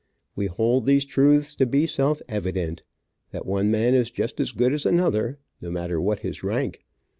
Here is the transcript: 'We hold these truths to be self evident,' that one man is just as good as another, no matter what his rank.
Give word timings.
'We 0.35 0.47
hold 0.47 0.87
these 0.87 1.05
truths 1.05 1.55
to 1.57 1.67
be 1.67 1.85
self 1.85 2.23
evident,' 2.27 2.81
that 3.29 3.45
one 3.45 3.69
man 3.69 3.93
is 3.93 4.09
just 4.09 4.39
as 4.39 4.51
good 4.51 4.73
as 4.73 4.83
another, 4.83 5.37
no 5.61 5.69
matter 5.69 6.01
what 6.01 6.21
his 6.25 6.43
rank. 6.43 6.83